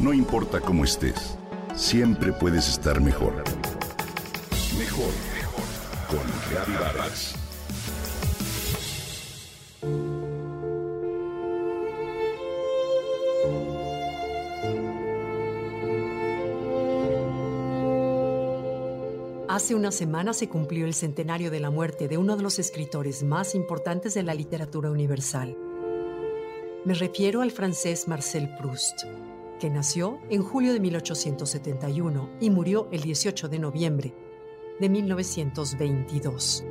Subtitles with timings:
[0.00, 1.36] No importa cómo estés,
[1.76, 3.34] siempre puedes estar mejor.
[4.78, 5.64] Mejor, mejor.
[6.08, 7.34] Con Reavivadas.
[19.48, 23.22] Hace una semana se cumplió el centenario de la muerte de uno de los escritores
[23.22, 25.58] más importantes de la literatura universal.
[26.86, 29.02] Me refiero al francés Marcel Proust,
[29.60, 34.14] que nació en julio de 1871 y murió el 18 de noviembre
[34.80, 36.64] de 1922.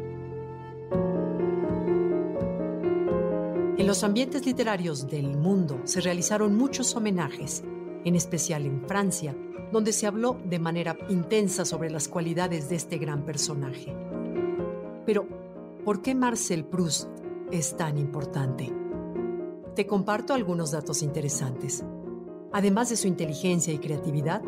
[3.77, 7.63] En los ambientes literarios del mundo se realizaron muchos homenajes,
[8.03, 9.38] en especial en Francia,
[9.71, 13.95] donde se habló de manera intensa sobre las cualidades de este gran personaje.
[15.05, 15.27] Pero,
[15.85, 17.08] ¿por qué Marcel Proust
[17.52, 18.73] es tan importante?
[19.75, 21.85] Te comparto algunos datos interesantes.
[22.52, 24.41] Además de su inteligencia y creatividad,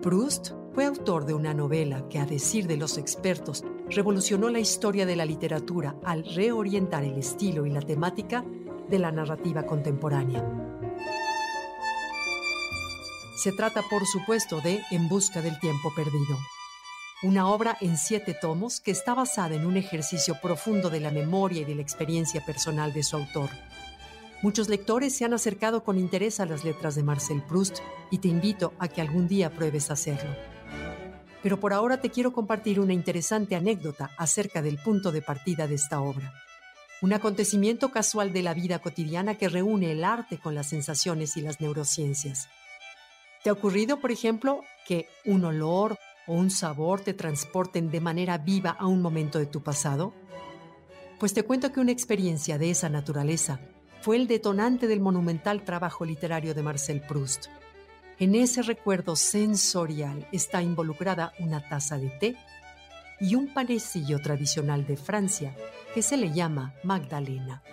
[0.00, 5.04] Proust fue autor de una novela que, a decir de los expertos, revolucionó la historia
[5.04, 8.44] de la literatura al reorientar el estilo y la temática
[8.88, 10.44] de la narrativa contemporánea.
[13.36, 16.38] Se trata, por supuesto, de En Busca del Tiempo Perdido,
[17.22, 21.62] una obra en siete tomos que está basada en un ejercicio profundo de la memoria
[21.62, 23.50] y de la experiencia personal de su autor.
[24.42, 27.78] Muchos lectores se han acercado con interés a las letras de Marcel Proust
[28.10, 30.30] y te invito a que algún día pruebes hacerlo.
[31.42, 35.76] Pero por ahora te quiero compartir una interesante anécdota acerca del punto de partida de
[35.76, 36.34] esta obra.
[37.00, 41.40] Un acontecimiento casual de la vida cotidiana que reúne el arte con las sensaciones y
[41.40, 42.48] las neurociencias.
[43.42, 48.36] ¿Te ha ocurrido, por ejemplo, que un olor o un sabor te transporten de manera
[48.36, 50.12] viva a un momento de tu pasado?
[51.18, 53.60] Pues te cuento que una experiencia de esa naturaleza
[54.06, 57.46] fue el detonante del monumental trabajo literario de Marcel Proust.
[58.20, 62.36] En ese recuerdo sensorial está involucrada una taza de té
[63.18, 65.56] y un panecillo tradicional de Francia
[65.92, 67.64] que se le llama Magdalena.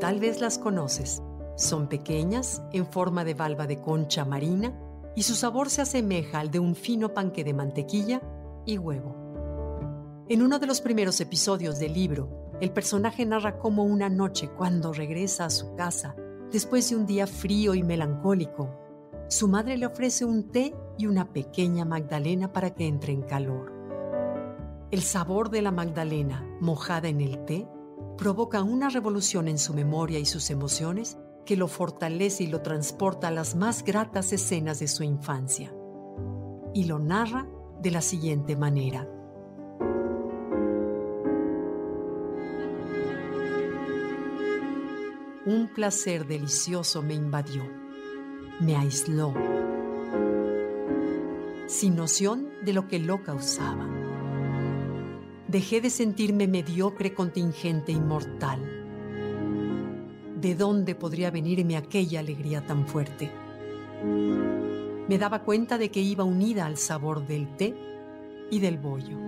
[0.00, 1.22] Tal vez las conoces.
[1.56, 4.78] Son pequeñas, en forma de valva de concha marina,
[5.16, 8.20] y su sabor se asemeja al de un fino panque de mantequilla
[8.66, 10.26] y huevo.
[10.28, 14.92] En uno de los primeros episodios del libro, el personaje narra cómo una noche, cuando
[14.92, 16.16] regresa a su casa,
[16.50, 18.68] después de un día frío y melancólico,
[19.28, 23.72] su madre le ofrece un té y una pequeña magdalena para que entre en calor.
[24.90, 27.68] El sabor de la magdalena mojada en el té
[28.16, 33.28] provoca una revolución en su memoria y sus emociones que lo fortalece y lo transporta
[33.28, 35.72] a las más gratas escenas de su infancia.
[36.74, 37.46] Y lo narra
[37.80, 39.08] de la siguiente manera.
[45.48, 47.62] Un placer delicioso me invadió,
[48.60, 49.32] me aisló,
[51.66, 53.88] sin noción de lo que lo causaba.
[55.46, 58.60] Dejé de sentirme mediocre, contingente y mortal.
[60.38, 63.30] ¿De dónde podría venirme aquella alegría tan fuerte?
[64.04, 67.74] Me daba cuenta de que iba unida al sabor del té
[68.50, 69.27] y del bollo.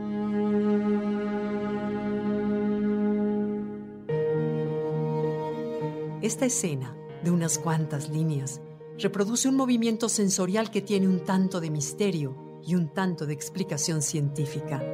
[6.22, 6.94] Esta escena,
[7.24, 8.60] de unas cuantas líneas,
[8.98, 14.02] reproduce un movimiento sensorial que tiene un tanto de misterio y un tanto de explicación
[14.02, 14.84] científica.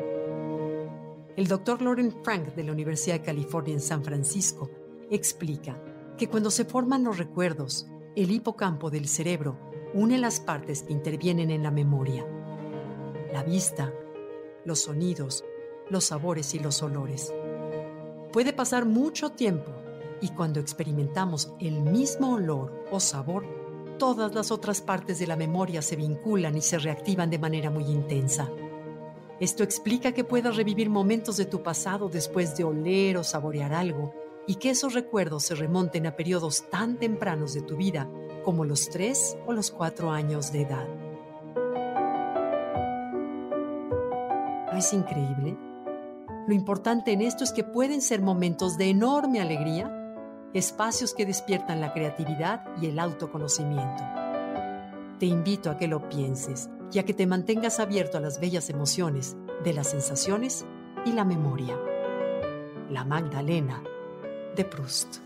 [1.36, 4.70] El doctor Lauren Frank de la Universidad de California en San Francisco
[5.10, 5.76] explica
[6.16, 9.58] que cuando se forman los recuerdos, el hipocampo del cerebro
[9.94, 12.24] une las partes que intervienen en la memoria.
[13.32, 13.92] La vista,
[14.64, 15.44] los sonidos,
[15.90, 17.34] los sabores y los olores.
[18.32, 19.72] Puede pasar mucho tiempo
[20.20, 23.44] y cuando experimentamos el mismo olor o sabor,
[23.98, 27.84] todas las otras partes de la memoria se vinculan y se reactivan de manera muy
[27.84, 28.50] intensa.
[29.38, 34.14] Esto explica que puedas revivir momentos de tu pasado después de oler o saborear algo
[34.46, 38.08] y que esos recuerdos se remonten a periodos tan tempranos de tu vida
[38.44, 40.86] como los 3 o los 4 años de edad.
[44.72, 45.56] ¿No es increíble?
[46.46, 49.95] Lo importante en esto es que pueden ser momentos de enorme alegría
[50.54, 54.02] espacios que despiertan la creatividad y el autoconocimiento.
[55.18, 58.70] Te invito a que lo pienses y a que te mantengas abierto a las bellas
[58.70, 60.64] emociones de las sensaciones
[61.04, 61.76] y la memoria.
[62.90, 63.82] La Magdalena
[64.54, 65.25] de Proust.